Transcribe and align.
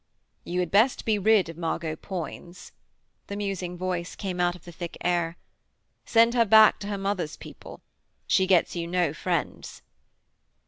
'You 0.43 0.61
had 0.61 0.71
best 0.71 1.05
be 1.05 1.19
rid 1.19 1.47
of 1.47 1.57
Margot 1.59 1.95
Poins,' 1.95 2.71
the 3.27 3.35
musing 3.35 3.77
voice 3.77 4.15
came 4.15 4.39
out 4.39 4.55
of 4.55 4.65
the 4.65 4.71
thick 4.71 4.97
air. 5.01 5.37
'Send 6.05 6.33
her 6.33 6.43
back 6.43 6.79
to 6.79 6.87
her 6.87 6.97
mother's 6.97 7.37
people: 7.37 7.81
she 8.25 8.47
gets 8.47 8.75
you 8.75 8.87
no 8.87 9.13
friends.' 9.13 9.83